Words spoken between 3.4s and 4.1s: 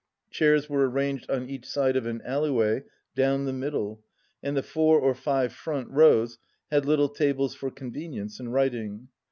the middle,